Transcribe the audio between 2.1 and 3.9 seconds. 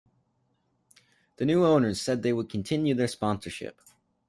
that they would continue their sponsorship.